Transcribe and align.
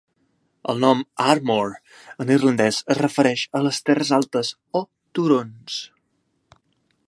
El 0.71 0.79
nom 0.83 1.03
"Ardmore" 1.25 1.75
en 2.25 2.31
irlandès 2.37 2.79
es 2.95 3.01
refereix 3.01 3.45
a 3.59 3.63
les 3.69 3.83
terres 3.91 4.13
altes 4.21 4.53
o 4.81 4.85
turons. 5.19 5.81